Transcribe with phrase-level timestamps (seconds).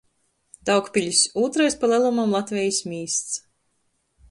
[0.69, 3.39] Daugpiļs– ūtrais pa lelumam Latvejis mīsts.